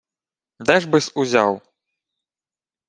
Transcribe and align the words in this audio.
—Де 0.59 0.79
ж 0.79 0.89
би-с 0.89 1.11
узяв? 1.15 1.61